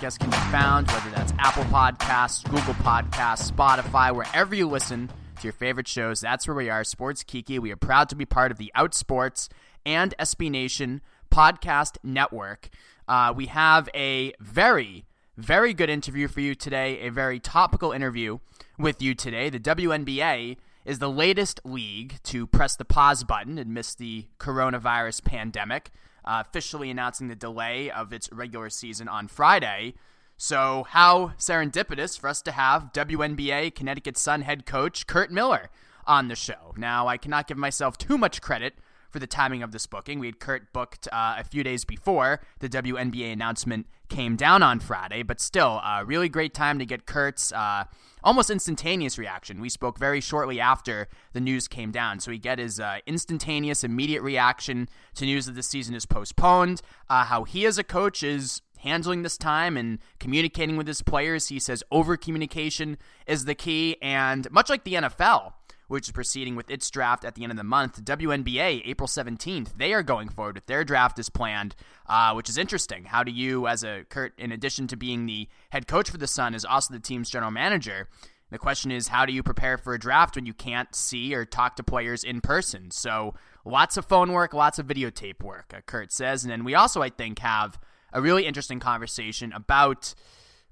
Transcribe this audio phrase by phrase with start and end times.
[0.00, 5.42] podcasts can be found, whether that's Apple Podcasts, Google Podcasts, Spotify, wherever you listen to
[5.42, 7.58] your favorite shows, that's where we are, Sports Kiki.
[7.58, 9.48] We are proud to be part of the Outsports
[9.84, 12.70] and SB Nation podcast network.
[13.08, 15.04] Uh, we have a very,
[15.36, 18.38] very good interview for you today, a very topical interview
[18.78, 19.50] with you today.
[19.50, 20.56] The WNBA
[20.86, 25.90] is the latest league to press the pause button amidst the coronavirus pandemic,
[26.30, 29.94] uh, officially announcing the delay of its regular season on Friday.
[30.36, 35.70] So, how serendipitous for us to have WNBA Connecticut Sun head coach Curt Miller
[36.06, 36.72] on the show.
[36.76, 38.74] Now, I cannot give myself too much credit
[39.10, 40.18] for the timing of this booking.
[40.18, 44.80] We had Curt booked uh, a few days before the WNBA announcement came down on
[44.80, 47.84] Friday, but still, a uh, really great time to get Curt's uh,
[48.22, 49.60] almost instantaneous reaction.
[49.60, 53.84] We spoke very shortly after the news came down, so we get his uh, instantaneous,
[53.84, 58.22] immediate reaction to news that the season is postponed, uh, how he as a coach
[58.22, 61.48] is handling this time and communicating with his players.
[61.48, 65.52] He says over communication is the key, and much like the NFL,
[65.90, 68.04] which is proceeding with its draft at the end of the month.
[68.04, 71.74] WNBA, April 17th, they are going forward with their draft as planned,
[72.06, 73.06] uh, which is interesting.
[73.06, 76.28] How do you, as a Curt, in addition to being the head coach for the
[76.28, 78.08] Sun, is also the team's general manager?
[78.50, 81.44] The question is, how do you prepare for a draft when you can't see or
[81.44, 82.92] talk to players in person?
[82.92, 86.44] So, lots of phone work, lots of videotape work, uh, Curt says.
[86.44, 87.80] And then we also, I think, have
[88.12, 90.14] a really interesting conversation about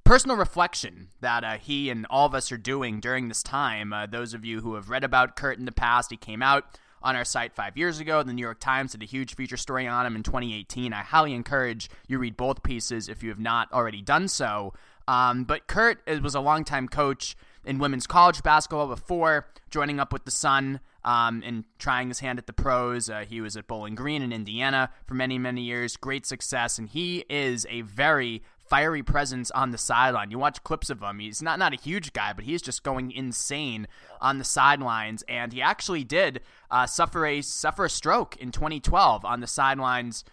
[0.08, 3.92] personal reflection that uh, he and all of us are doing during this time.
[3.92, 6.64] Uh, those of you who have read about Curt in the past, he came out
[7.02, 8.22] on our site five years ago.
[8.22, 10.94] The New York Times did a huge feature story on him in 2018.
[10.94, 14.72] I highly encourage you read both pieces if you have not already done so.
[15.06, 17.36] Um, but Curt was a longtime coach
[17.66, 22.38] in women's college basketball before joining up with the Sun um, and trying his hand
[22.38, 23.10] at the pros.
[23.10, 25.98] Uh, he was at Bowling Green in Indiana for many, many years.
[25.98, 30.30] Great success, and he is a very fiery presence on the sideline.
[30.30, 31.18] You watch clips of him.
[31.18, 33.88] He's not not a huge guy, but he's just going insane
[34.20, 35.22] on the sidelines.
[35.28, 36.40] And he actually did
[36.70, 40.24] uh, suffer a suffer a stroke in 2012 on the sidelines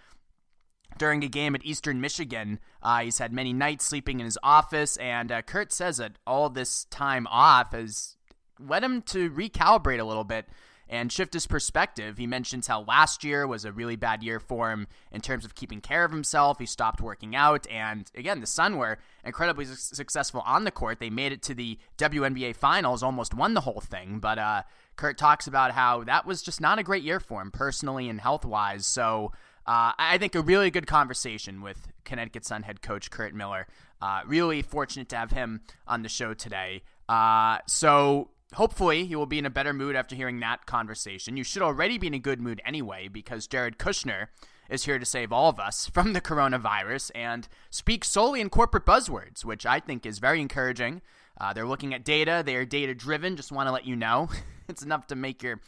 [0.98, 2.60] during a game at Eastern Michigan.
[2.82, 6.50] Uh, he's had many nights sleeping in his office, and uh, Curt says that all
[6.50, 8.16] this time off has
[8.60, 10.48] led him to recalibrate a little bit
[10.88, 12.18] and shift his perspective.
[12.18, 15.56] He mentions how last year was a really bad year for him in terms of
[15.56, 16.60] keeping care of himself.
[16.60, 17.66] He stopped working out.
[17.70, 21.00] And again, the Sun were incredibly su- successful on the court.
[21.00, 24.20] They made it to the WNBA finals, almost won the whole thing.
[24.20, 24.64] But uh,
[24.96, 28.22] Curt talks about how that was just not a great year for him personally and
[28.22, 28.86] health wise.
[28.86, 29.32] So
[29.66, 33.68] uh, I think a really good conversation with Connecticut Sun head coach Curt Miller.
[34.02, 36.84] Uh, really fortunate to have him on the show today.
[37.10, 41.38] Uh, so hopefully you will be in a better mood after hearing that conversation.
[41.38, 44.28] You should already be in a good mood anyway because Jared Kushner
[44.70, 48.86] is here to save all of us from the coronavirus and speak solely in corporate
[48.86, 51.02] buzzwords, which I think is very encouraging.
[51.40, 53.36] Uh, they're looking at data, they are data driven.
[53.36, 54.30] Just want to let you know
[54.70, 55.60] it's enough to make your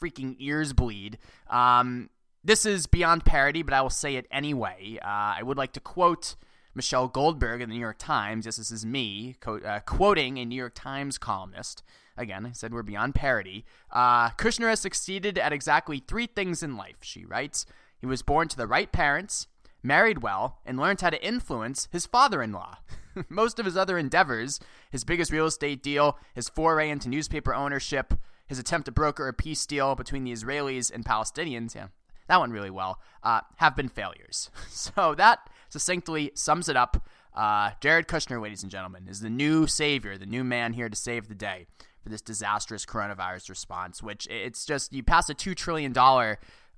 [0.00, 1.18] freaking ears bleed.
[1.48, 2.10] Um,
[2.42, 4.98] this is beyond parody, but I will say it anyway.
[5.02, 5.08] Uh,
[5.38, 6.34] I would like to quote
[6.74, 8.44] Michelle Goldberg in the New York Times.
[8.44, 11.82] Yes, this is me co- uh, quoting a New York Times columnist.
[12.16, 13.64] Again, I said we're beyond parody.
[13.90, 17.66] Uh, Kushner has succeeded at exactly three things in life, she writes.
[17.98, 19.48] He was born to the right parents,
[19.82, 22.78] married well, and learned how to influence his father in law.
[23.28, 24.60] Most of his other endeavors,
[24.90, 28.14] his biggest real estate deal, his foray into newspaper ownership,
[28.46, 31.88] his attempt to broker a peace deal between the Israelis and Palestinians, yeah,
[32.28, 34.50] that went really well, uh, have been failures.
[34.68, 37.08] so that succinctly sums it up.
[37.34, 40.96] Uh, Jared Kushner, ladies and gentlemen, is the new savior, the new man here to
[40.96, 41.66] save the day
[42.04, 45.92] for this disastrous coronavirus response, which it's just you pass a $2 trillion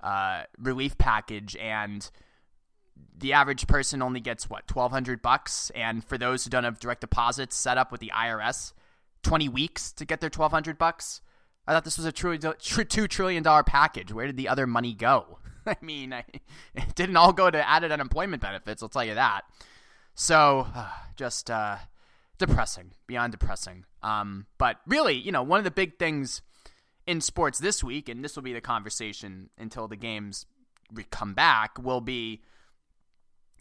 [0.01, 2.09] uh, relief package and
[3.19, 5.69] the average person only gets what 1200 bucks?
[5.75, 8.73] And for those who don't have direct deposits set up with the IRS
[9.23, 11.21] 20 weeks to get their 1200 bucks?
[11.67, 14.13] I thought this was a truly $2 trillion package.
[14.13, 15.39] Where did the other money go?
[15.65, 16.23] I mean I,
[16.75, 19.41] it didn't all go to added unemployment benefits I'll tell you that.
[20.15, 20.67] So
[21.17, 21.77] just uh,
[22.37, 23.85] depressing, beyond depressing.
[24.03, 26.41] Um, but really, you know, one of the big things
[27.05, 30.45] in sports this week, and this will be the conversation until the games
[31.09, 32.41] come back, will be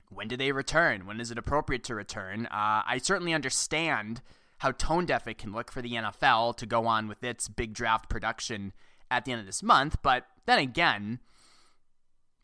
[0.08, 1.06] when do they return?
[1.06, 2.46] When is it appropriate to return?
[2.46, 4.22] Uh, I certainly understand
[4.58, 7.74] how tone deaf it can look for the NFL to go on with its big
[7.74, 8.72] draft production
[9.10, 11.20] at the end of this month, but then again,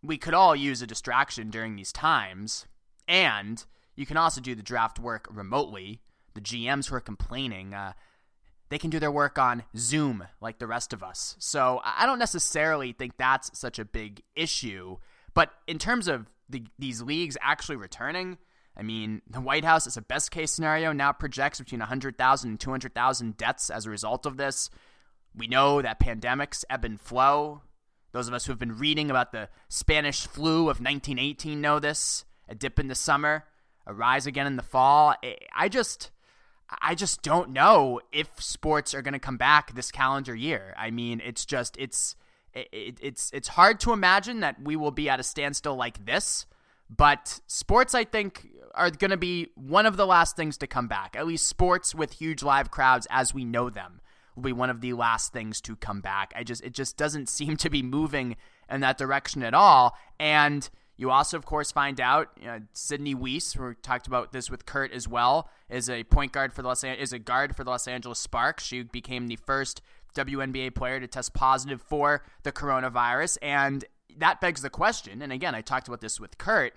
[0.02, 2.66] we could all use a distraction during these times,
[3.08, 3.64] and
[3.94, 6.00] you can also do the draft work remotely
[6.34, 7.92] the GMs who are complaining, uh,
[8.68, 11.36] they can do their work on Zoom like the rest of us.
[11.38, 14.96] So I don't necessarily think that's such a big issue.
[15.34, 18.38] But in terms of the, these leagues actually returning,
[18.76, 22.58] I mean, the White House, as a best case scenario, now projects between 100,000 and
[22.58, 24.70] 200,000 deaths as a result of this.
[25.34, 27.62] We know that pandemics ebb and flow.
[28.12, 32.24] Those of us who have been reading about the Spanish flu of 1918 know this.
[32.48, 33.44] A dip in the summer,
[33.86, 35.14] a rise again in the fall.
[35.54, 36.10] I just.
[36.80, 40.74] I just don't know if sports are going to come back this calendar year.
[40.78, 42.16] I mean, it's just it's
[42.54, 46.46] it, it's it's hard to imagine that we will be at a standstill like this.
[46.94, 50.88] But sports, I think, are going to be one of the last things to come
[50.88, 51.16] back.
[51.16, 54.00] At least sports with huge live crowds as we know them
[54.34, 56.32] will be one of the last things to come back.
[56.36, 58.36] I just it just doesn't seem to be moving
[58.70, 59.96] in that direction at all.
[60.18, 62.38] And you also, of course, find out
[62.72, 66.62] Sydney Wiese, we talked about this with Curt as well, is a point guard for
[66.62, 68.64] the Los is a guard for the Los Angeles Sparks.
[68.64, 69.80] She became the first
[70.14, 73.84] WNBA player to test positive for the coronavirus, and
[74.18, 75.22] that begs the question.
[75.22, 76.74] And again, I talked about this with Curt.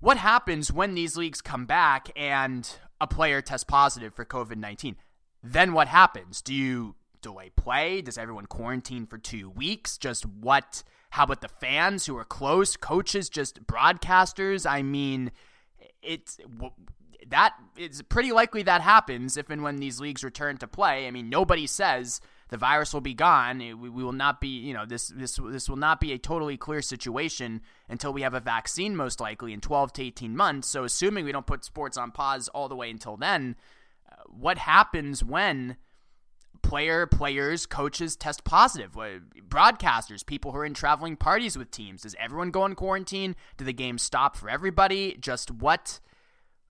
[0.00, 2.68] What happens when these leagues come back and
[3.00, 4.96] a player tests positive for COVID 19?
[5.42, 6.40] Then what happens?
[6.40, 8.00] Do you delay play?
[8.02, 9.98] Does everyone quarantine for two weeks?
[9.98, 10.82] Just what?
[11.12, 12.74] How about the fans who are close?
[12.74, 14.68] Coaches, just broadcasters?
[14.68, 15.30] I mean,
[16.02, 16.38] it's
[17.28, 21.06] that it's pretty likely that happens if and when these leagues return to play.
[21.06, 23.58] I mean, nobody says the virus will be gone.
[23.58, 26.56] We, we will not be, you know, this this this will not be a totally
[26.56, 27.60] clear situation
[27.90, 30.66] until we have a vaccine, most likely in 12 to 18 months.
[30.68, 33.56] So, assuming we don't put sports on pause all the way until then,
[34.10, 35.76] uh, what happens when?
[36.62, 38.92] Player players coaches test positive
[39.48, 43.64] broadcasters people who are in traveling parties with teams does everyone go on quarantine do
[43.64, 46.00] the games stop for everybody just what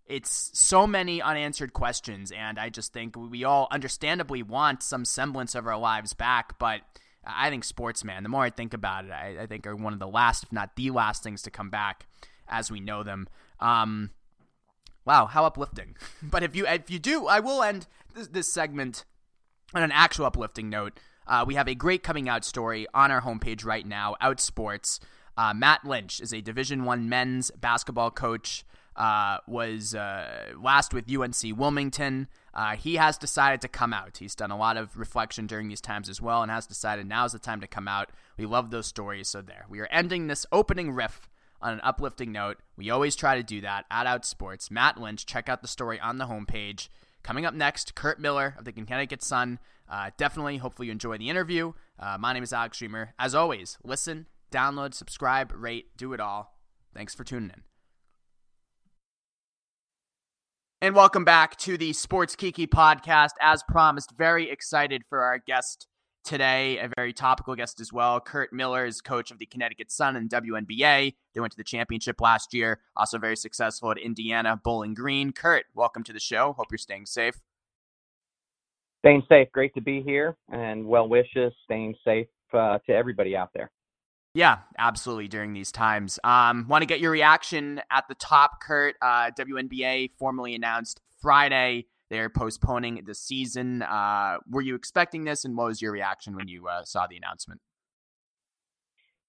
[0.06, 5.54] it's so many unanswered questions, and I just think we all understandably want some semblance
[5.54, 6.58] of our lives back.
[6.58, 6.80] But
[7.24, 9.92] I think sports, man, the more I think about it, I, I think are one
[9.92, 12.06] of the last, if not the last, things to come back
[12.48, 13.28] as we know them.
[13.60, 14.10] Um,
[15.04, 15.96] wow, how uplifting!
[16.22, 19.04] but if you if you do, I will end this, this segment
[19.74, 20.98] on an actual uplifting note.
[21.26, 24.98] Uh, we have a great coming out story on our homepage right now, Outsports.
[25.36, 28.64] Uh, Matt Lynch is a Division One men's basketball coach
[28.96, 32.28] uh, was uh, last with UNC Wilmington.
[32.52, 34.18] Uh, he has decided to come out.
[34.18, 37.24] He's done a lot of reflection during these times as well and has decided now
[37.24, 38.10] is the time to come out.
[38.36, 39.28] We love those stories.
[39.28, 39.64] So, there.
[39.70, 41.30] We are ending this opening riff
[41.62, 42.58] on an uplifting note.
[42.76, 44.70] We always try to do that at Outsports.
[44.70, 46.88] Matt Lynch, check out the story on the homepage.
[47.22, 49.60] Coming up next, Curt Miller of the Connecticut Sun.
[49.88, 51.72] Uh, definitely, hopefully, you enjoy the interview.
[51.98, 53.10] Uh, my name is Alex Reimer.
[53.18, 56.58] As always, listen, download, subscribe, rate, do it all.
[56.94, 57.62] Thanks for tuning in.
[60.80, 63.30] And welcome back to the Sports Kiki podcast.
[63.40, 65.86] As promised, very excited for our guest
[66.24, 68.20] today, a very topical guest as well.
[68.20, 71.14] Curt Miller is coach of the Connecticut Sun and WNBA.
[71.34, 75.32] They went to the championship last year, also very successful at Indiana Bowling Green.
[75.32, 76.54] Curt, welcome to the show.
[76.54, 77.34] Hope you're staying safe.
[79.00, 79.48] Staying safe.
[79.52, 81.52] Great to be here and well wishes.
[81.64, 83.70] Staying safe uh, to everybody out there.
[84.34, 85.28] Yeah, absolutely.
[85.28, 88.94] During these times, um, want to get your reaction at the top, Curt.
[89.02, 93.80] Uh, WNBA formally announced Friday they're postponing the season.
[93.80, 97.16] Uh, were you expecting this, and what was your reaction when you uh, saw the
[97.16, 97.58] announcement?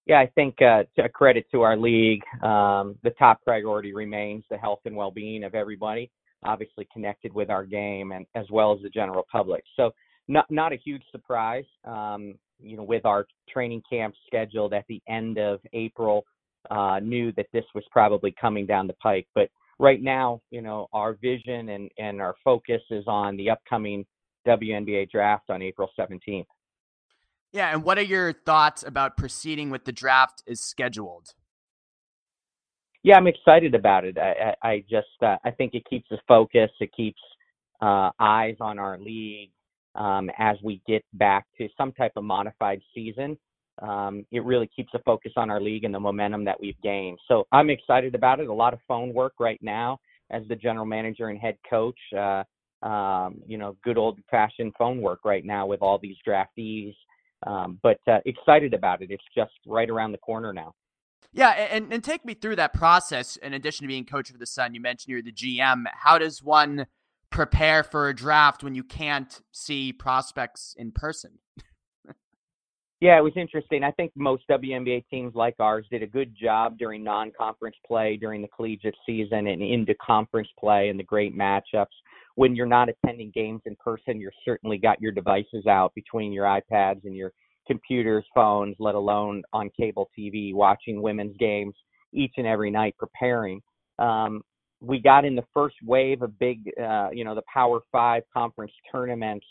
[0.05, 4.57] Yeah, I think uh, to credit to our league, um, the top priority remains the
[4.57, 6.11] health and well-being of everybody,
[6.43, 9.63] obviously connected with our game and as well as the general public.
[9.77, 9.91] So,
[10.27, 11.65] not not a huge surprise.
[11.85, 16.25] Um, you know, with our training camp scheduled at the end of April,
[16.69, 19.27] uh, knew that this was probably coming down the pike.
[19.33, 19.49] But
[19.79, 24.05] right now, you know, our vision and, and our focus is on the upcoming
[24.47, 26.45] WNBA draft on April 17th.
[27.51, 31.35] Yeah, and what are your thoughts about proceeding with the draft as scheduled?
[33.03, 34.17] Yeah, I'm excited about it.
[34.17, 36.73] I, I, I just uh, I think it keeps us focused.
[36.79, 37.19] It keeps
[37.81, 39.51] uh, eyes on our league
[39.93, 43.37] um, as we get back to some type of modified season.
[43.81, 47.19] Um, it really keeps a focus on our league and the momentum that we've gained.
[47.27, 48.47] So I'm excited about it.
[48.47, 49.99] A lot of phone work right now
[50.31, 51.97] as the general manager and head coach.
[52.15, 52.43] Uh,
[52.85, 56.93] um, you know, good old fashioned phone work right now with all these draftees.
[57.47, 59.09] Um, but uh, excited about it.
[59.09, 60.73] It's just right around the corner now.
[61.31, 63.37] Yeah, and, and take me through that process.
[63.37, 65.85] In addition to being coach of the Sun, you mentioned you're the GM.
[65.93, 66.85] How does one
[67.33, 71.39] prepare for a draft when you can't see prospects in person.
[73.03, 73.83] Yeah, it was interesting.
[73.83, 78.41] I think most WNBA teams like ours did a good job during non-conference play during
[78.41, 81.87] the collegiate season and into conference play and the great matchups.
[82.35, 86.45] When you're not attending games in person, you're certainly got your devices out between your
[86.45, 87.33] iPads and your
[87.67, 91.75] computers, phones, let alone on cable TV, watching women's games
[92.13, 93.61] each and every night, preparing.
[93.99, 94.43] Um,
[94.79, 98.71] we got in the first wave of big, uh, you know, the Power Five conference
[98.89, 99.45] tournaments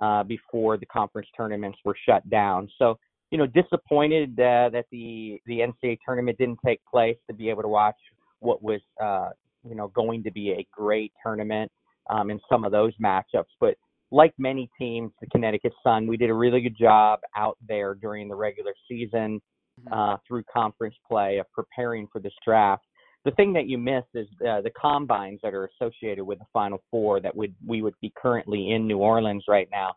[0.00, 2.68] uh, before the conference tournaments were shut down.
[2.78, 2.98] So,
[3.30, 7.62] you know, disappointed uh, that the the NCAA tournament didn't take place to be able
[7.62, 7.96] to watch
[8.40, 9.30] what was, uh,
[9.68, 11.70] you know, going to be a great tournament
[12.08, 13.52] um, in some of those matchups.
[13.60, 13.74] But
[14.10, 18.28] like many teams, the Connecticut Sun, we did a really good job out there during
[18.28, 19.40] the regular season
[19.80, 19.92] mm-hmm.
[19.92, 22.84] uh, through conference play of preparing for this draft.
[23.24, 26.82] The thing that you miss is uh, the combines that are associated with the Final
[26.90, 29.94] Four that would we would be currently in New Orleans right now,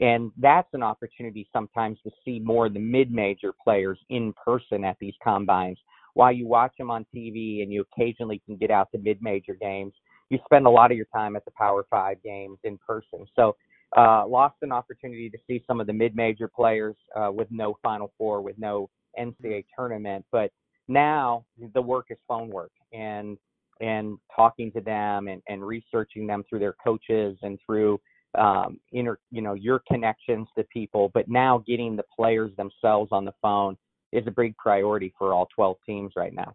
[0.00, 4.96] and that's an opportunity sometimes to see more of the mid-major players in person at
[5.00, 5.78] these combines.
[6.12, 9.94] While you watch them on TV and you occasionally can get out to mid-major games,
[10.28, 13.24] you spend a lot of your time at the Power Five games in person.
[13.36, 13.56] So,
[13.96, 18.12] uh, lost an opportunity to see some of the mid-major players uh, with no Final
[18.18, 20.26] Four, with no NCAA tournament.
[20.30, 20.50] But
[20.88, 23.38] now the work is phone work and
[23.80, 28.00] and talking to them and, and researching them through their coaches and through
[28.36, 31.10] um, inter, you know your connections to people.
[31.14, 33.76] But now getting the players themselves on the phone
[34.12, 36.54] is a big priority for all 12 teams right now.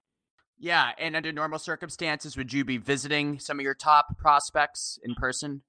[0.58, 5.16] Yeah, and under normal circumstances, would you be visiting some of your top prospects in
[5.16, 5.64] person?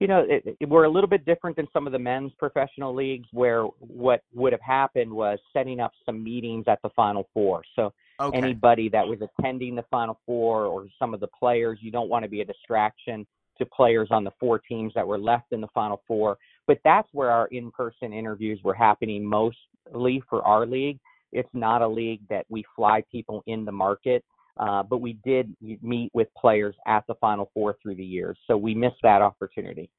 [0.00, 2.94] You know, it, it, we're a little bit different than some of the men's professional
[2.94, 7.62] leagues, where what would have happened was setting up some meetings at the Final Four.
[7.74, 8.38] So okay.
[8.38, 12.22] anybody that was attending the Final Four or some of the players, you don't want
[12.22, 13.26] to be a distraction
[13.58, 16.38] to players on the four teams that were left in the Final Four.
[16.68, 21.00] But that's where our in-person interviews were happening mostly for our league
[21.32, 24.24] it's not a league that we fly people in the market,
[24.58, 28.56] uh, but we did meet with players at the Final Four through the years, so
[28.56, 29.90] we missed that opportunity.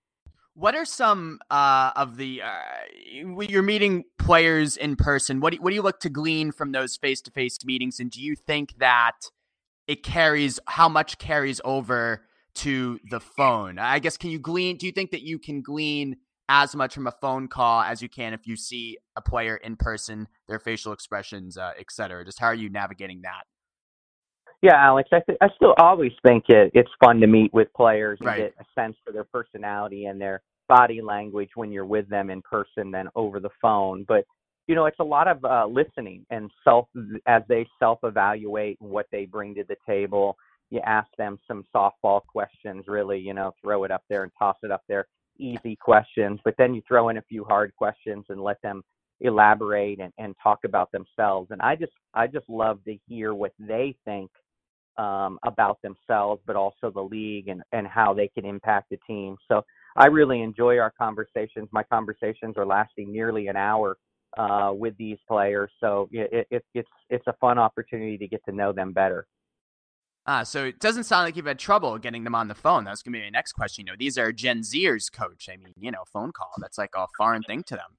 [0.56, 2.60] What are some uh, of the uh,
[3.14, 5.40] you're meeting players in person?
[5.40, 8.12] What do, what do you look to glean from those face to face meetings, and
[8.12, 9.18] do you think that
[9.88, 12.26] it carries how much carries over
[12.56, 13.80] to the phone?
[13.80, 14.76] I guess can you glean?
[14.78, 16.18] Do you think that you can glean
[16.50, 19.78] as much from a phone call as you can if you see a player in
[19.78, 22.26] person, their facial expressions, uh, et cetera?
[22.26, 23.44] Just how are you navigating that?
[24.62, 28.18] Yeah, Alex, I, th- I still always think it, it's fun to meet with players
[28.20, 28.38] and right.
[28.38, 32.42] get a sense for their personality and their body language when you're with them in
[32.42, 34.06] person than over the phone.
[34.08, 34.26] But
[34.68, 36.88] you know, it's a lot of uh, listening and self
[37.26, 40.38] as they self-evaluate what they bring to the table.
[40.70, 44.58] You ask them some softball questions, really, you know, throw it up there and toss
[44.62, 45.08] it up there
[45.40, 48.84] easy questions, but then you throw in a few hard questions and let them
[49.22, 51.50] elaborate and, and talk about themselves.
[51.52, 54.30] And I just I just love to hear what they think
[55.00, 59.38] um, about themselves, but also the league and, and how they can impact the team.
[59.48, 59.64] So
[59.96, 61.70] I really enjoy our conversations.
[61.72, 63.98] My conversations are lasting nearly an hour
[64.38, 68.52] uh, with these players, so it, it, it's it's a fun opportunity to get to
[68.52, 69.26] know them better.
[70.28, 72.84] Uh, so it doesn't sound like you've had trouble getting them on the phone.
[72.84, 73.88] That's going to be my next question.
[73.88, 75.50] You know, these are Gen Zers, coach.
[75.52, 77.98] I mean, you know, phone call, that's like a foreign thing to them.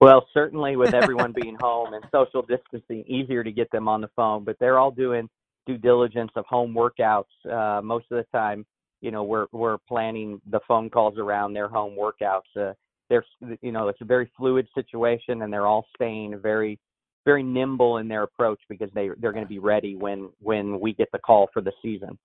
[0.00, 4.10] Well, certainly with everyone being home and social distancing, easier to get them on the
[4.14, 5.28] phone, but they're all doing
[5.66, 7.24] due diligence of home workouts.
[7.50, 8.66] Uh, most of the time,
[9.00, 12.42] you know, we're, we're planning the phone calls around their home workouts.
[12.56, 12.72] Uh,
[13.10, 13.24] they're,
[13.60, 16.78] you know, it's a very fluid situation and they're all staying very
[17.24, 20.92] very nimble in their approach because they they're going to be ready when when we
[20.92, 22.18] get the call for the season.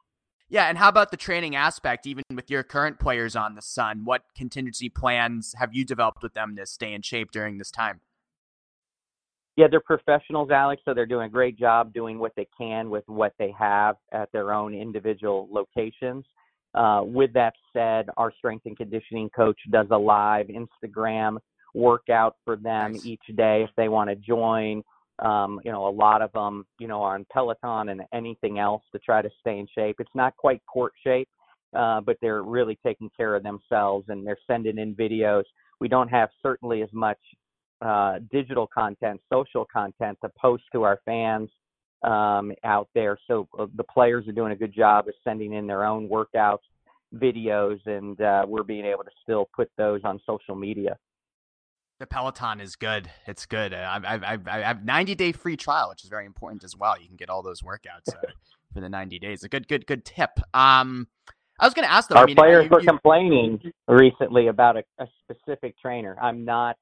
[0.49, 2.07] Yeah, and how about the training aspect?
[2.07, 6.33] Even with your current players on the Sun, what contingency plans have you developed with
[6.33, 8.01] them to stay in shape during this time?
[9.59, 13.03] Yeah, they're professionals, Alex, so they're doing a great job doing what they can with
[13.07, 16.23] what they have at their own individual locations.
[16.73, 21.39] Uh, with that said, our strength and conditioning coach does a live Instagram
[21.75, 23.05] workout for them nice.
[23.05, 24.81] each day if they want to join.
[25.21, 28.83] Um, you know, a lot of them, you know, are on Peloton and anything else
[28.93, 29.97] to try to stay in shape.
[29.99, 31.27] It's not quite court shape,
[31.77, 35.43] uh, but they're really taking care of themselves and they're sending in videos.
[35.81, 37.19] We don't have certainly as much
[37.81, 41.49] uh, digital content, social content to post to our fans
[42.03, 43.17] um, out there.
[43.27, 46.59] So uh, the players are doing a good job of sending in their own workouts,
[47.15, 50.97] videos, and uh, we're being able to still put those on social media.
[51.99, 53.09] The Peloton is good.
[53.27, 53.73] It's good.
[53.73, 56.99] I've, I've, I have 90 day free trial, which is very important as well.
[56.99, 58.27] You can get all those workouts uh,
[58.73, 59.43] for the 90 days.
[59.43, 60.39] A good, good, good tip.
[60.53, 61.07] Um,
[61.59, 62.15] I was going to ask though.
[62.15, 62.87] Our I mean, players you, were you...
[62.87, 63.59] complaining
[63.89, 66.15] recently about a, a, specific trainer.
[66.21, 66.77] I'm not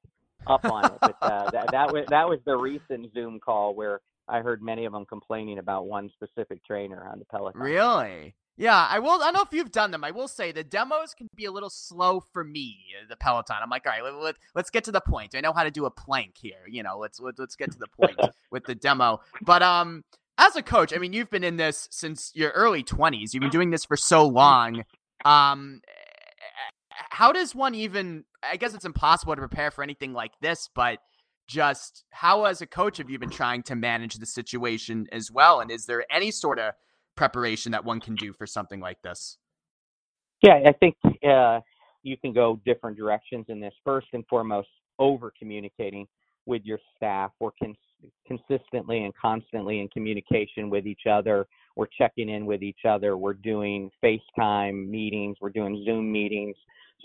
[0.48, 4.00] up on it, but uh, that, that was that was the recent Zoom call where
[4.28, 7.60] I heard many of them complaining about one specific trainer on the Peloton.
[7.60, 8.34] Really?
[8.56, 9.22] Yeah, I will.
[9.22, 10.02] I don't know if you've done them.
[10.02, 12.76] I will say the demos can be a little slow for me.
[13.08, 13.56] The Peloton.
[13.62, 15.36] I'm like, all right, let, let, us get to the point.
[15.36, 16.66] I know how to do a plank here.
[16.68, 18.18] You know, let's let, us let us get to the point
[18.50, 19.20] with the demo.
[19.42, 20.02] But um,
[20.38, 23.32] as a coach, I mean, you've been in this since your early 20s.
[23.32, 24.82] You've been doing this for so long.
[25.24, 25.80] Um,
[27.10, 28.24] how does one even?
[28.42, 30.98] I guess it's impossible to prepare for anything like this, but
[31.48, 35.60] just how, as a coach, have you been trying to manage the situation as well?
[35.60, 36.74] And is there any sort of
[37.16, 39.38] preparation that one can do for something like this?
[40.42, 40.96] Yeah, I think
[41.28, 41.60] uh,
[42.02, 43.74] you can go different directions in this.
[43.84, 46.06] First and foremost, over communicating
[46.46, 47.32] with your staff.
[47.40, 47.76] We're cons-
[48.26, 51.46] consistently and constantly in communication with each other.
[51.76, 53.16] We're checking in with each other.
[53.16, 55.36] We're doing FaceTime meetings.
[55.40, 56.56] We're doing Zoom meetings.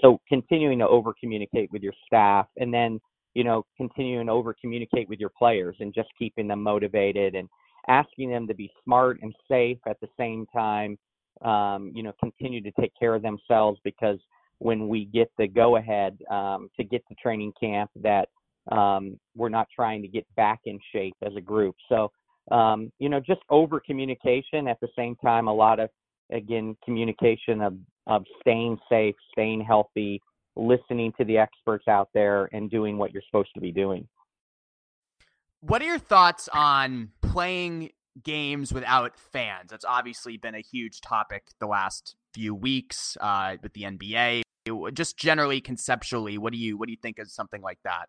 [0.02, 3.00] So continuing to over communicate with your staff and then,
[3.34, 7.48] you know, continuing to over communicate with your players and just keeping them motivated and
[7.88, 10.98] asking them to be smart and safe at the same time.
[11.42, 14.20] Um, you know, continue to take care of themselves because
[14.60, 18.30] when we get the go ahead um, to get to training camp that
[18.72, 21.76] um, we're not trying to get back in shape as a group.
[21.90, 22.12] So,
[22.52, 25.90] um, you know, just over communication at the same time, a lot of,
[26.32, 27.76] again, communication of,
[28.08, 30.22] of staying safe, staying healthy,
[30.56, 34.08] listening to the experts out there, and doing what you're supposed to be doing.
[35.62, 37.92] What are your thoughts on playing
[38.22, 39.72] games without fans?
[39.72, 44.42] That's obviously been a huge topic the last few weeks uh, with the NBA.
[44.94, 48.08] Just generally, conceptually, what do you what do you think of something like that?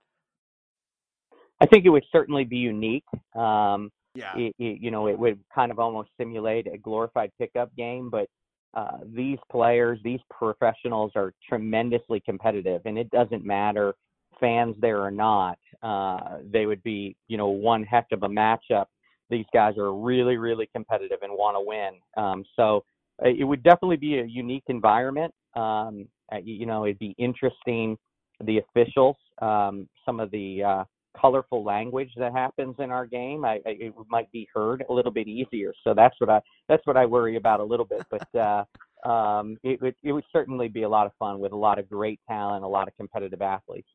[1.61, 3.05] I think it would certainly be unique.
[3.35, 4.37] Um, yeah.
[4.37, 8.29] It, it, you know, it would kind of almost simulate a glorified pickup game, but
[8.75, 13.95] uh, these players, these professionals are tremendously competitive, and it doesn't matter
[14.41, 15.59] fans there or not.
[15.83, 18.87] Uh, they would be, you know, one heck of a matchup.
[19.31, 21.95] These guys are really, really competitive and want to win.
[22.17, 22.85] Um, so
[23.25, 25.33] uh, it would definitely be a unique environment.
[25.55, 27.97] Um, uh, you know, it'd be interesting.
[28.45, 30.85] The officials, um, some of the uh,
[31.19, 35.13] colorful language that happens in our game, I, I, it might be heard a little
[35.13, 35.73] bit easier.
[35.85, 38.07] So that's what I that's what I worry about a little bit.
[38.11, 38.65] But uh,
[39.09, 41.89] um, it would it would certainly be a lot of fun with a lot of
[41.89, 43.89] great talent, a lot of competitive athletes.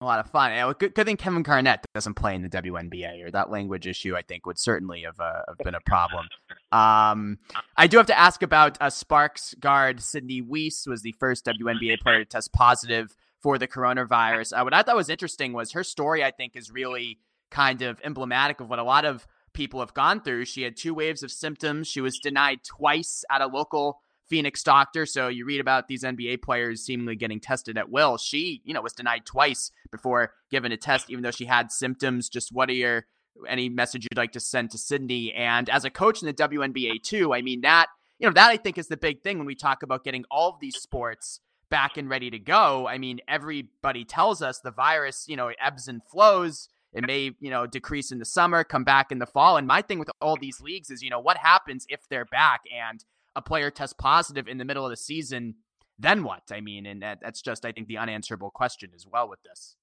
[0.00, 0.50] A lot of fun.
[0.50, 4.16] Yeah, good, good thing Kevin Garnett doesn't play in the WNBA, or that language issue,
[4.16, 6.28] I think, would certainly have, uh, have been a problem.
[6.72, 7.38] Um,
[7.76, 12.00] I do have to ask about uh, Sparks guard Sydney Wiese was the first WNBA
[12.00, 14.58] player to test positive for the coronavirus.
[14.58, 17.18] Uh, what I thought was interesting was her story, I think, is really
[17.50, 20.46] kind of emblematic of what a lot of people have gone through.
[20.46, 21.86] She had two waves of symptoms.
[21.86, 25.04] She was denied twice at a local Phoenix doctor.
[25.04, 28.16] So you read about these NBA players seemingly getting tested at will.
[28.16, 32.30] She, you know, was denied twice before given a test, even though she had symptoms.
[32.30, 33.04] Just what are your
[33.46, 35.34] any message you'd like to send to Sydney?
[35.34, 38.56] And as a coach in the WNBA too, I mean that you know that I
[38.56, 41.40] think is the big thing when we talk about getting all of these sports
[41.74, 42.86] back and ready to go.
[42.86, 46.68] I mean, everybody tells us the virus, you know, ebbs and flows.
[46.92, 49.56] It may, you know, decrease in the summer, come back in the fall.
[49.56, 52.60] And my thing with all these leagues is, you know, what happens if they're back
[52.72, 55.56] and a player tests positive in the middle of the season?
[55.98, 56.42] Then what?
[56.52, 59.74] I mean, and that, that's just, I think, the unanswerable question as well with this.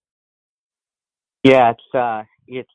[1.43, 2.71] Yeah, it's uh, it's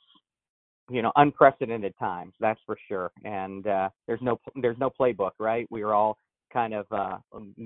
[0.90, 3.12] you know unprecedented times, that's for sure.
[3.24, 5.66] And uh, there's no there's no playbook, right?
[5.70, 6.18] We are all
[6.56, 7.18] kind of uh,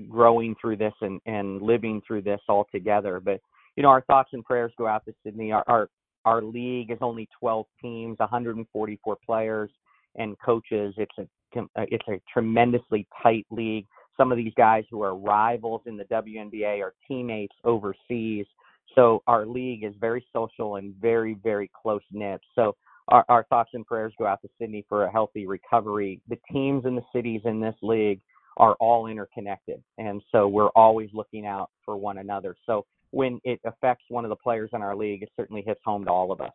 [0.09, 3.21] growing through this and, and living through this all together.
[3.23, 3.39] But
[3.77, 5.53] you know, our thoughts and prayers go out to Sydney.
[5.53, 5.89] Our our,
[6.25, 9.69] our league is only 12 teams, 144 players
[10.15, 10.93] and coaches.
[10.97, 11.27] It's a
[11.57, 13.87] uh, it's a tremendously tight league.
[14.17, 18.45] Some of these guys who are rivals in the WNBA are teammates overseas.
[18.93, 22.41] So our league is very social and very very close knit.
[22.55, 22.75] So
[23.07, 26.21] our, our thoughts and prayers go out to Sydney for a healthy recovery.
[26.27, 28.19] The teams and the cities in this league
[28.57, 29.81] are all interconnected.
[29.97, 32.55] And so we're always looking out for one another.
[32.65, 36.05] So when it affects one of the players in our league, it certainly hits home
[36.05, 36.51] to all of us.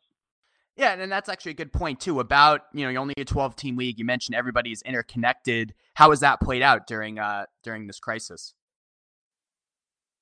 [0.77, 3.57] Yeah, and that's actually a good point too about, you know, you're only a 12
[3.57, 3.99] team league.
[3.99, 5.73] You mentioned everybody is interconnected.
[5.95, 8.53] How has that played out during uh during this crisis?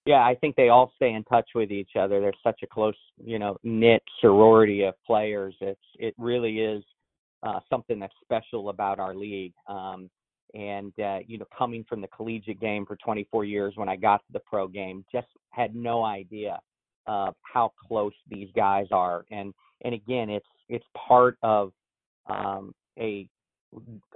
[0.06, 2.20] Yeah, I think they all stay in touch with each other.
[2.20, 5.56] There's such a close, you know, knit sorority of players.
[5.60, 6.84] It's it really is
[7.42, 9.54] uh, something that's special about our league.
[9.66, 10.10] Um,
[10.54, 14.18] and uh, you know coming from the collegiate game for 24 years when I got
[14.18, 16.58] to the pro game just had no idea
[17.06, 19.24] of how close these guys are.
[19.30, 19.52] And
[19.84, 21.72] and again it's it's part of
[22.28, 23.28] um, a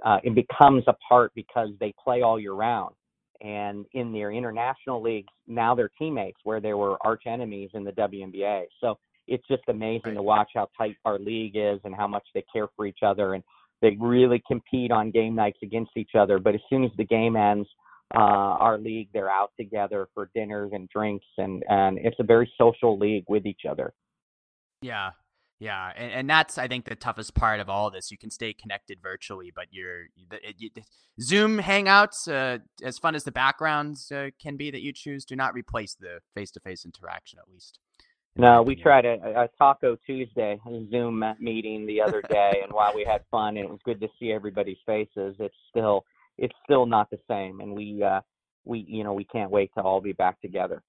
[0.05, 2.95] uh, it becomes a part because they play all year round.
[3.41, 7.91] And in their international leagues now they're teammates where they were arch enemies in the
[7.91, 8.97] WNBA so
[9.29, 12.67] it's just amazing to watch how tight our league is and how much they care
[12.75, 13.43] for each other and
[13.81, 16.39] they really compete on game nights against each other.
[16.39, 17.67] But as soon as the game ends,
[18.15, 22.51] uh, our league, they're out together for dinners and drinks, and and it's a very
[22.57, 23.93] social league with each other.
[24.81, 25.11] Yeah,
[25.59, 28.11] Yeah, and, and that's I think the toughest part of all this.
[28.11, 30.85] You can stay connected virtually, but it, it,
[31.21, 35.35] Zoom Hangouts, uh, as fun as the backgrounds uh, can be that you choose, do
[35.35, 37.39] not replace the face-to-face interaction.
[37.39, 37.79] At least.
[38.39, 43.03] No, we tried a, a Taco Tuesday Zoom meeting the other day, and while we
[43.03, 46.05] had fun and it was good to see everybody's faces, it's still
[46.37, 48.21] it's still not the same, and we uh,
[48.63, 50.81] we you know we can't wait to all be back together.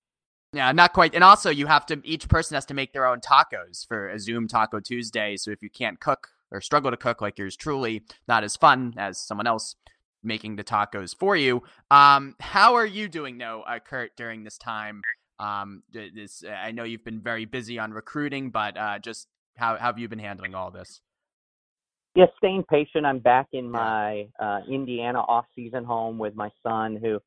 [0.52, 1.14] Yeah, not quite.
[1.14, 4.18] And also, you have to each person has to make their own tacos for a
[4.20, 5.36] Zoom Taco Tuesday.
[5.36, 8.94] So if you can't cook or struggle to cook like yours truly, not as fun
[8.96, 9.74] as someone else
[10.22, 11.62] making the tacos for you.
[11.90, 15.02] Um, how are you doing, though, uh, Curt, during this time?
[15.40, 19.26] Um, this I know you've been very busy on recruiting, but uh, just
[19.56, 21.00] how, how have you been handling all this?
[22.14, 23.06] Yeah, staying patient.
[23.06, 27.20] I'm back in my uh, Indiana off-season home with my son, who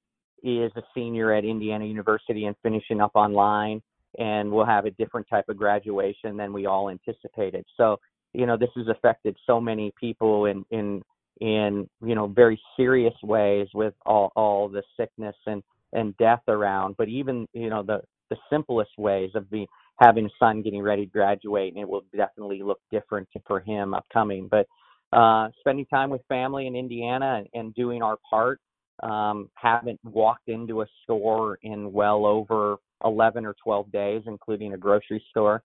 [0.43, 3.82] is a senior at Indiana University and finishing up online,
[4.19, 7.65] and we'll have a different type of graduation than we all anticipated.
[7.78, 7.97] So,
[8.34, 11.02] you know, this has affected so many people in in
[11.41, 16.95] in you know very serious ways with all all the sickness and and death around.
[16.97, 19.67] But even you know the the simplest ways of being
[19.99, 23.93] having a son getting ready to graduate, and it will definitely look different for him
[23.93, 24.49] upcoming.
[24.49, 24.67] But
[25.15, 28.60] uh, spending time with family in Indiana and, and doing our part
[29.01, 34.77] um, haven't walked into a store in well over 11 or 12 days, including a
[34.77, 35.62] grocery store.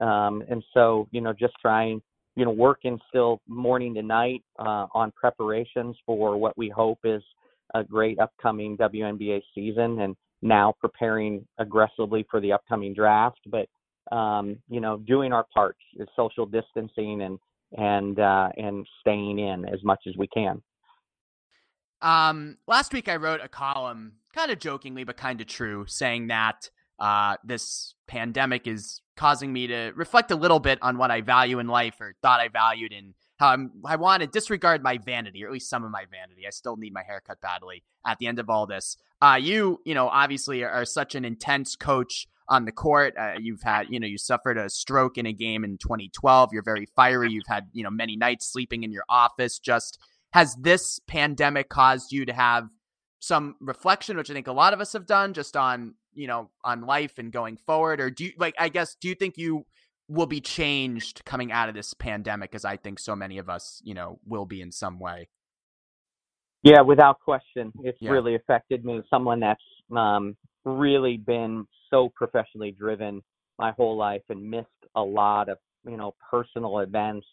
[0.00, 2.00] Um, and so, you know, just trying,
[2.36, 7.22] you know, working still morning to night uh, on preparations for what we hope is
[7.74, 13.40] a great upcoming WNBA season and now preparing aggressively for the upcoming draft.
[13.46, 13.68] But,
[14.14, 17.38] um, you know, doing our part is social distancing and,
[17.76, 20.62] and, uh, and staying in as much as we can.
[22.00, 26.28] Um, last week I wrote a column, kind of jokingly but kind of true, saying
[26.28, 31.20] that uh, this pandemic is causing me to reflect a little bit on what I
[31.20, 34.98] value in life or thought I valued and how I'm, I want to disregard my
[34.98, 36.46] vanity, or at least some of my vanity.
[36.46, 38.96] I still need my haircut badly at the end of all this.
[39.22, 43.14] Uh, you, you know, obviously are, are such an intense coach on the court.
[43.18, 46.50] Uh, you've had, you know, you suffered a stroke in a game in 2012.
[46.52, 47.30] You're very fiery.
[47.30, 49.98] You've had, you know, many nights sleeping in your office just
[50.32, 52.68] has this pandemic caused you to have
[53.20, 56.50] some reflection, which I think a lot of us have done just on, you know,
[56.64, 58.00] on life and going forward?
[58.00, 59.64] Or do you like, I guess, do you think you
[60.08, 63.80] will be changed coming out of this pandemic as I think so many of us,
[63.84, 65.28] you know, will be in some way?
[66.62, 67.72] Yeah, without question.
[67.82, 68.10] It's yeah.
[68.10, 69.00] really affected me.
[69.10, 69.62] Someone that's
[69.94, 73.22] um, really been so professionally driven
[73.58, 77.26] my whole life and missed a lot of, you know, personal events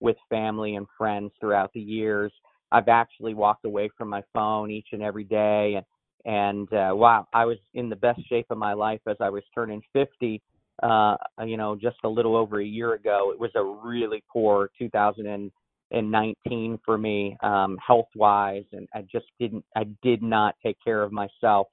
[0.00, 2.32] with family and friends throughout the years.
[2.72, 5.84] I've actually walked away from my phone each and every day and
[6.24, 9.42] and uh, wow, I was in the best shape of my life as I was
[9.54, 10.40] turning 50.
[10.82, 14.70] Uh, you know, just a little over a year ago, it was a really poor
[14.78, 21.02] 2019 for me, um, health wise, and I just didn't, I did not take care
[21.02, 21.68] of myself.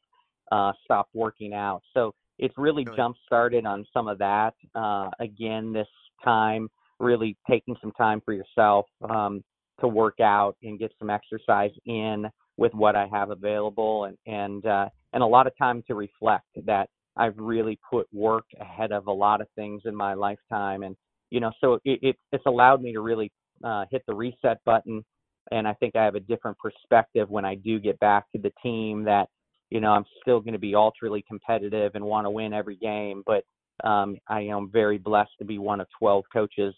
[0.52, 2.98] Uh, stopped working out, so it's really, really?
[2.98, 4.56] jump started on some of that.
[4.74, 5.88] Uh, again, this
[6.24, 9.44] time, really taking some time for yourself um,
[9.80, 12.26] to work out and get some exercise in
[12.58, 16.48] with what I have available, and and uh, and a lot of time to reflect
[16.66, 20.96] that I've really put work ahead of a lot of things in my lifetime, and
[21.30, 23.32] you know, so it, it it's allowed me to really
[23.64, 25.04] uh, hit the reset button,
[25.52, 28.54] and I think I have a different perspective when I do get back to the
[28.64, 29.28] team that
[29.70, 33.24] you know I'm still going to be ultra competitive and want to win every game,
[33.26, 33.44] but
[33.88, 36.74] um, I am very blessed to be one of 12 coaches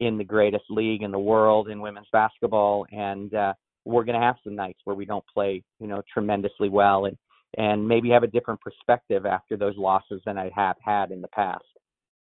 [0.00, 3.52] in the greatest league in the world in women's basketball, and uh,
[3.84, 7.16] we're going to have some nights where we don't play, you know, tremendously well, and
[7.58, 11.28] and maybe have a different perspective after those losses than I have had in the
[11.28, 11.64] past.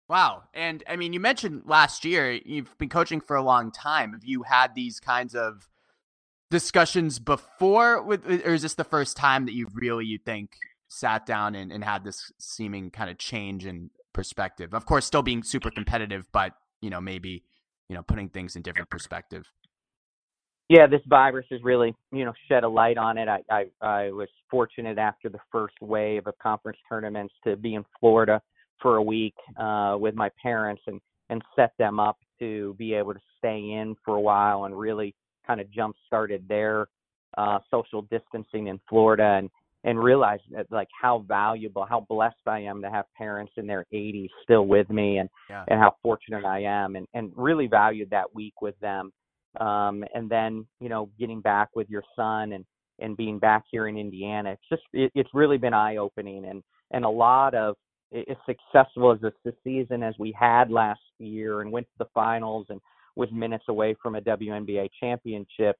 [0.08, 0.44] Wow.
[0.52, 4.12] And I mean, you mentioned last year, you've been coaching for a long time.
[4.12, 5.68] Have you had these kinds of
[6.50, 10.50] discussions before with or is this the first time that you've really you think
[10.88, 14.74] sat down and, and had this seeming kind of change in perspective?
[14.74, 17.44] Of course, still being super competitive, but you know, maybe,
[17.88, 19.50] you know, putting things in different perspective.
[20.68, 23.28] Yeah, this virus has really, you know, shed a light on it.
[23.28, 27.84] I, I, I was fortunate after the first wave of conference tournaments to be in
[28.00, 28.40] Florida
[28.80, 31.00] for a week uh, with my parents and
[31.30, 35.14] and set them up to be able to stay in for a while and really
[35.46, 36.86] kind of jump started their
[37.38, 39.50] uh, social distancing in Florida and
[39.84, 43.84] and realize that like how valuable, how blessed I am to have parents in their
[43.92, 45.64] 80s still with me, and yeah.
[45.68, 49.12] and how fortunate I am, and and really valued that week with them.
[49.60, 52.64] Um, and then you know getting back with your son and
[53.00, 56.62] and being back here in Indiana, it's just it, it's really been eye opening and
[56.92, 57.76] and a lot of
[58.14, 62.66] as successful as the season as we had last year and went to the finals
[62.68, 62.80] and
[63.16, 65.76] was minutes away from a WNBA championship,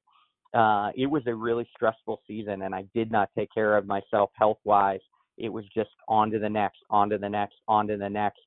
[0.53, 4.31] uh, it was a really stressful season, and I did not take care of myself
[4.35, 5.01] health wise.
[5.37, 8.41] It was just on to the next, on to the next, on to the next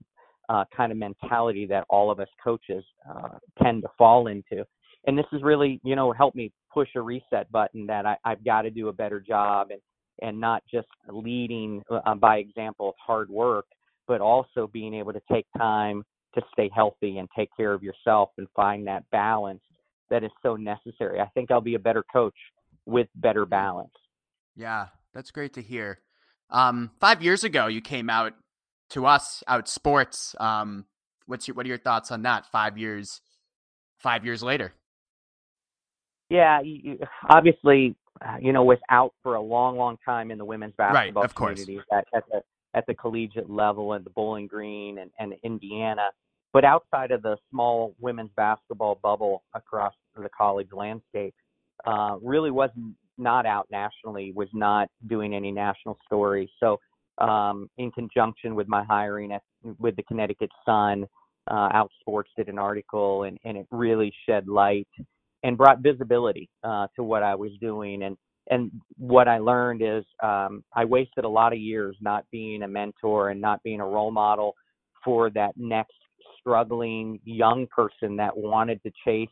[0.47, 4.65] uh, kind of mentality that all of us coaches uh, tend to fall into.
[5.07, 8.43] And this has really, you know, helped me push a reset button that I, I've
[8.43, 9.81] got to do a better job and
[10.21, 13.65] and not just leading uh, by example of hard work,
[14.07, 18.29] but also being able to take time to stay healthy and take care of yourself
[18.37, 19.61] and find that balance
[20.09, 21.19] that is so necessary.
[21.19, 22.35] I think I'll be a better coach
[22.85, 23.93] with better balance.
[24.55, 25.99] Yeah, that's great to hear.
[26.49, 28.33] Um, five years ago, you came out
[28.91, 30.35] to us out sports.
[30.39, 30.85] Um,
[31.25, 32.45] what's your what are your thoughts on that?
[32.45, 33.21] Five years,
[33.97, 34.73] five years later.
[36.29, 40.45] Yeah, you, obviously, uh, you know, was out for a long, long time in the
[40.45, 42.41] women's basketball right, community at, at the
[42.73, 46.09] at the collegiate level and the Bowling Green and, and Indiana.
[46.53, 51.33] But outside of the small women's basketball bubble across the college landscape,
[51.85, 52.69] uh, really was
[53.17, 56.49] not out nationally, was not doing any national stories.
[56.59, 56.79] So,
[57.17, 59.41] um, in conjunction with my hiring at,
[59.79, 61.07] with the Connecticut Sun,
[61.49, 64.87] uh, Outsports did an article, and, and it really shed light
[65.47, 68.03] and brought visibility uh, to what I was doing.
[68.03, 68.17] And
[68.49, 72.67] and what I learned is um, I wasted a lot of years not being a
[72.67, 74.55] mentor and not being a role model
[75.03, 75.95] for that next
[76.39, 79.29] struggling young person that wanted to chase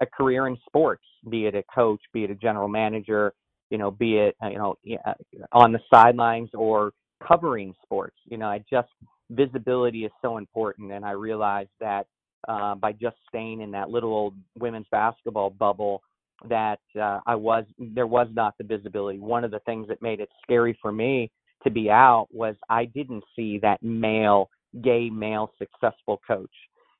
[0.00, 3.32] a career in sports, be it a coach, be it a general manager,
[3.70, 5.12] you know, be it uh, you know uh,
[5.52, 6.92] on the sidelines or
[7.26, 8.16] covering sports.
[8.26, 8.88] You know, I just
[9.30, 12.06] visibility is so important, and I realized that
[12.48, 16.02] uh, by just staying in that little old women's basketball bubble,
[16.48, 19.18] that uh, I was there was not the visibility.
[19.18, 21.30] One of the things that made it scary for me
[21.64, 24.48] to be out was I didn't see that male
[24.82, 26.50] gay male successful coach.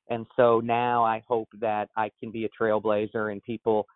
[0.09, 3.87] And so now I hope that I can be a trailblazer and people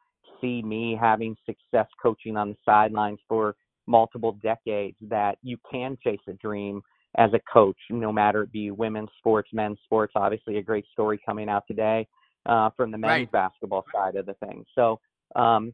[0.42, 3.56] see me having success coaching on the sidelines for
[3.88, 6.82] multiple decades that you can chase a dream
[7.18, 10.14] as a coach, no matter it be women's sports, men's sports.
[10.16, 12.08] Obviously, a great story coming out today
[12.46, 13.32] uh, from the men's right.
[13.32, 14.66] basketball side of the thing.
[14.76, 15.00] So,
[15.36, 15.74] um,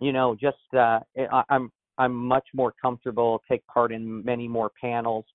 [0.00, 1.00] you know, just uh,
[1.32, 5.26] I, I'm I'm much more comfortable take part in many more panels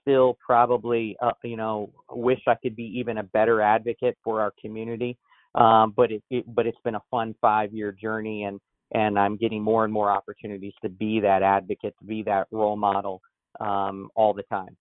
[0.00, 4.52] still probably, uh, you know, wish I could be even a better advocate for our
[4.60, 5.16] community.
[5.54, 8.60] Um, but it, it, but it's been a fun five year journey, and
[8.92, 12.76] and I'm getting more and more opportunities to be that advocate, to be that role
[12.76, 13.20] model
[13.58, 14.76] um, all the time.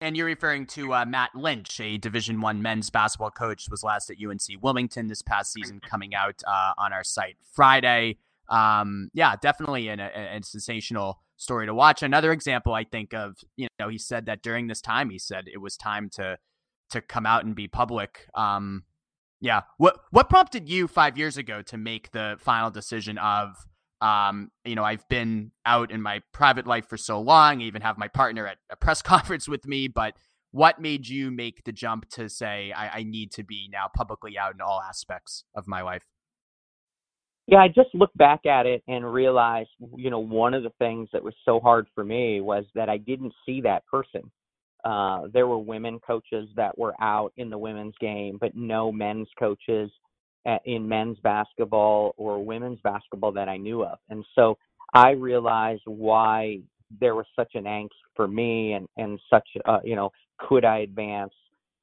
[0.00, 4.10] And you're referring to uh, Matt Lynch, a Division One men's basketball coach, was last
[4.10, 8.18] at UNC Wilmington this past season, coming out uh, on our site Friday.
[8.48, 12.02] Um, yeah, definitely a, a sensational story to watch.
[12.02, 15.48] Another example I think of, you know, he said that during this time, he said
[15.52, 16.38] it was time to
[16.90, 18.26] to come out and be public.
[18.34, 18.84] Um,
[19.40, 23.66] yeah, what what prompted you five years ago to make the final decision of,
[24.00, 27.82] um, you know, I've been out in my private life for so long, I even
[27.82, 30.14] have my partner at a press conference with me, but
[30.50, 34.38] what made you make the jump to say I, I need to be now publicly
[34.38, 36.04] out in all aspects of my life?
[37.46, 41.08] Yeah, I just look back at it and realized, you know, one of the things
[41.12, 44.30] that was so hard for me was that I didn't see that person.
[44.84, 49.28] Uh, there were women coaches that were out in the women's game, but no men's
[49.38, 49.90] coaches
[50.64, 53.98] in men's basketball or women's basketball that I knew of.
[54.08, 54.56] And so
[54.94, 56.60] I realized why
[57.00, 60.78] there was such an angst for me and, and such, uh, you know, could I
[60.78, 61.32] advance?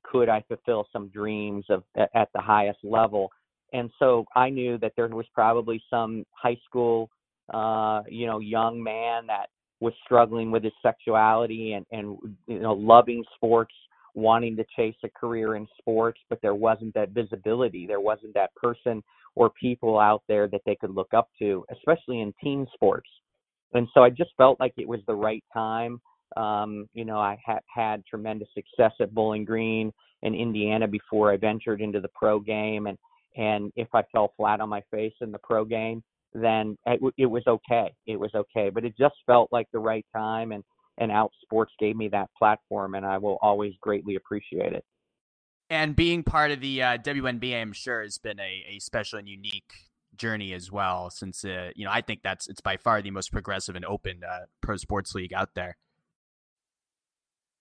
[0.03, 3.31] Could I fulfill some dreams of at the highest level?
[3.75, 7.09] and so I knew that there was probably some high school,
[7.53, 9.47] uh, you know, young man that
[9.81, 13.73] was struggling with his sexuality and and you know loving sports,
[14.15, 17.85] wanting to chase a career in sports, but there wasn't that visibility.
[17.85, 19.03] There wasn't that person
[19.35, 23.09] or people out there that they could look up to, especially in team sports.
[23.73, 25.99] And so I just felt like it was the right time.
[26.37, 31.37] Um, you know, I had had tremendous success at Bowling Green in Indiana before I
[31.37, 32.97] ventured into the pro game, and
[33.37, 36.01] and if I fell flat on my face in the pro game,
[36.33, 37.93] then it, it was okay.
[38.07, 40.63] It was okay, but it just felt like the right time, and
[40.97, 44.85] and Out Sports gave me that platform, and I will always greatly appreciate it.
[45.69, 49.27] And being part of the uh, WNBA, I'm sure, has been a, a special and
[49.27, 49.73] unique
[50.15, 51.09] journey as well.
[51.09, 54.21] Since uh, you know, I think that's it's by far the most progressive and open
[54.23, 55.77] uh, pro sports league out there.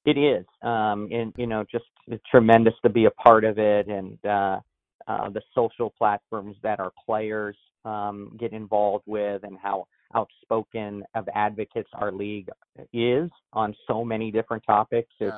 [0.05, 1.87] It is, um, and you know, just
[2.31, 4.61] tremendous to be a part of it, and uh,
[5.07, 11.29] uh, the social platforms that our players um, get involved with and how outspoken of
[11.35, 12.49] advocates our league
[12.93, 15.13] is on so many different topics.
[15.21, 15.37] It's,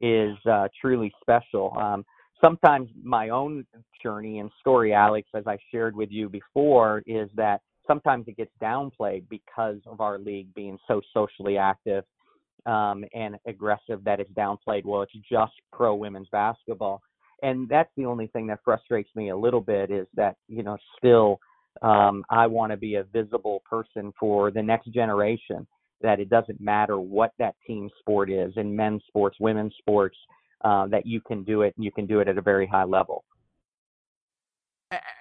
[0.00, 1.76] is uh, truly special.
[1.76, 2.04] Um,
[2.40, 3.66] sometimes my own
[4.02, 8.52] journey and story, Alex, as I shared with you before, is that sometimes it gets
[8.62, 12.04] downplayed because of our league being so socially active
[12.66, 14.84] um, and aggressive that it's downplayed.
[14.84, 17.02] Well, it's just pro women's basketball.
[17.42, 20.76] And that's the only thing that frustrates me a little bit is that, you know,
[20.96, 21.40] still
[21.82, 25.66] um, I want to be a visible person for the next generation,
[26.00, 30.16] that it doesn't matter what that team sport is in men's sports, women's sports,
[30.64, 32.84] uh, that you can do it and you can do it at a very high
[32.84, 33.24] level.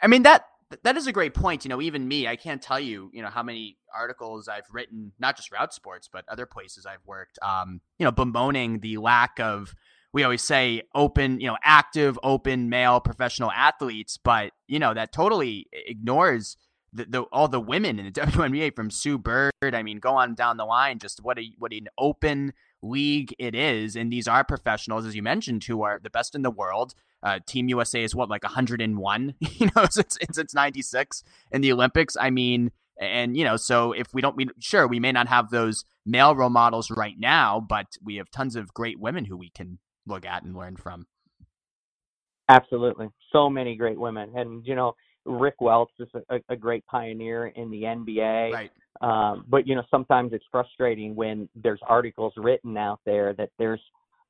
[0.02, 0.46] I mean, that
[0.84, 1.64] that is a great point.
[1.64, 5.12] You know, even me, I can't tell you, you know, how many articles I've written,
[5.20, 9.74] not just Outsports, but other places I've worked, um, you know, bemoaning the lack of,
[10.14, 15.12] we always say open, you know, active, open male professional athletes, but, you know, that
[15.12, 16.58] totally ignores
[16.94, 19.52] the, the all the women in the WNBA from Sue Bird.
[19.62, 23.56] I mean, go on down the line, just what a, what an open league it
[23.56, 23.96] is.
[23.96, 26.94] And these are professionals, as you mentioned, who are the best in the world.
[27.24, 32.16] Uh, Team USA is what like 101, you know, since since 96 in the Olympics.
[32.20, 35.50] I mean, and you know, so if we don't, we, sure, we may not have
[35.50, 39.50] those male role models right now, but we have tons of great women who we
[39.50, 41.06] can look at and learn from.
[42.50, 47.48] Absolutely, so many great women, and you know, Rick Welts is a, a great pioneer
[47.48, 48.52] in the NBA.
[48.52, 48.72] Right.
[49.02, 53.82] Um, but you know, sometimes it's frustrating when there's articles written out there that there's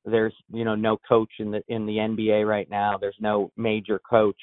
[0.04, 2.98] there's you know no coach in the in the NBA right now.
[2.98, 4.40] There's no major coach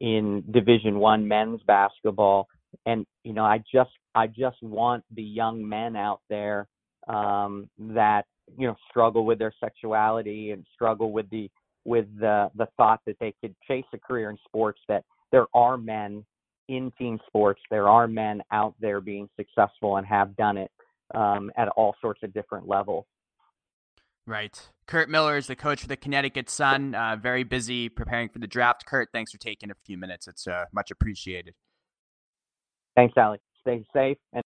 [0.00, 2.48] in Division One men's basketball,
[2.86, 6.68] and you know I just I just want the young men out there
[7.08, 8.24] um, that
[8.56, 11.50] you know struggle with their sexuality and struggle with the
[11.84, 15.76] with the the thought that they could chase a career in sports that there are
[15.76, 16.24] men
[16.68, 17.60] in team sports.
[17.70, 20.70] There are men out there being successful and have done it
[21.14, 23.06] um, at all sorts of different levels.
[24.26, 24.60] Right.
[24.88, 26.96] Curt Miller is the coach for the Connecticut Sun.
[26.96, 28.84] Uh, very busy preparing for the draft.
[28.84, 30.26] Curt thanks for taking a few minutes.
[30.26, 31.54] It's uh, much appreciated.
[32.96, 33.42] Thanks, Alex.
[33.60, 34.18] Stay safe.
[34.32, 34.42] And-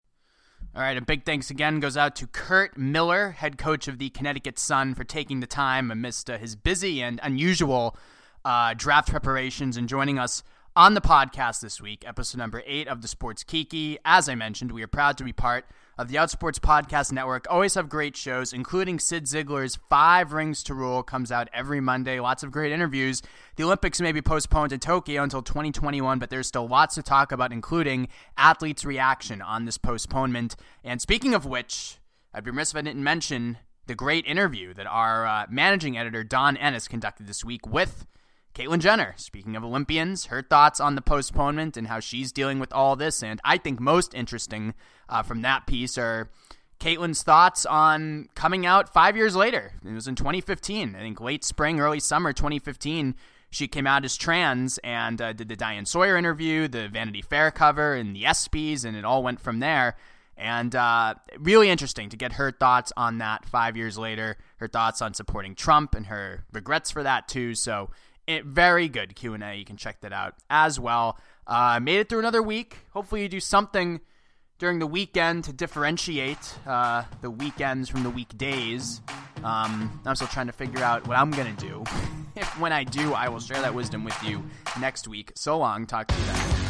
[0.75, 4.09] all right, a big thanks again goes out to Curt Miller, head coach of the
[4.11, 7.97] Connecticut Sun, for taking the time amidst uh, his busy and unusual
[8.45, 10.45] uh, draft preparations and joining us
[10.77, 13.99] on the podcast this week, episode number eight of the Sports Kiki.
[14.05, 15.65] As I mentioned, we are proud to be part
[16.01, 17.47] of the Outsports Podcast Network.
[17.51, 22.19] Always have great shows, including Cyd Zeigler's Five Rings to Rule, comes out every Monday.
[22.21, 23.21] Lots of great interviews.
[23.57, 27.33] The Olympics may be postponed to Tokyo until 2021, but there's still lots to talk
[27.33, 28.09] about, including
[28.39, 30.57] athletes' reaction on this postponement.
[30.83, 31.99] And speaking of which,
[32.33, 36.25] I'd be remiss if I didn't mention the great interview that our uh, managing editor,
[36.25, 38.07] Dawn Ennis, conducted this week with
[38.55, 42.73] Caitlyn Jenner, speaking of Olympians, her thoughts on the postponement and how she's dealing with
[42.73, 43.23] all this.
[43.23, 44.75] And I think most interesting
[45.09, 46.31] uh, from that piece are
[46.81, 49.75] Caitlyn's thoughts on coming out five years later.
[49.85, 53.15] It was in 2015, I think late spring, early summer 2015.
[53.51, 57.51] She came out as trans and uh, did the Diane Sawyer interview, the Vanity Fair
[57.51, 59.97] cover, and the ESPYs, and it all went from there.
[60.37, 65.03] And uh, really interesting to get her thoughts on that five years later, her thoughts
[65.03, 67.55] on supporting Trump and her regrets for that too.
[67.55, 67.91] So
[68.31, 69.57] it, very good Q&A.
[69.57, 71.19] You can check that out as well.
[71.47, 72.79] Uh, made it through another week.
[72.91, 74.01] Hopefully you do something
[74.59, 79.01] during the weekend to differentiate uh, the weekends from the weekdays.
[79.43, 81.83] Um, I'm still trying to figure out what I'm to do.
[82.37, 84.43] if when I do, I will share that wisdom with you
[84.79, 85.33] next week.
[85.35, 85.87] So long.
[85.87, 86.70] Talk to you then.